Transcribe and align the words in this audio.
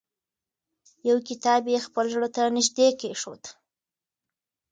یو 1.07 1.17
کتاب 1.29 1.61
یې 1.73 1.79
خپل 1.85 2.05
زړه 2.13 2.29
ته 2.35 2.43
نږدې 2.55 2.87
کېښود. 2.99 3.43